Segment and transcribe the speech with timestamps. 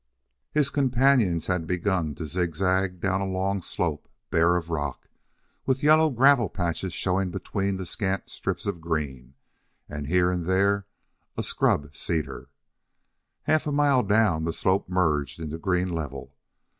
[0.51, 5.07] His companions had begun to zigzag down a long slope, bare of rock,
[5.67, 9.35] with yellow gravel patches showing between the scant strips of green,
[9.87, 10.87] and here and there
[11.37, 12.49] a scrub cedar.
[13.43, 16.35] Half a mile down, the slope merged into green level.